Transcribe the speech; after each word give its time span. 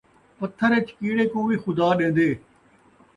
پتھر 0.37 0.71
ءِچ 0.77 0.87
کیڑے 0.97 1.25
کوں 1.31 1.45
وی 1.47 1.55
خدا 1.63 1.87
ݙیندے 1.97 2.29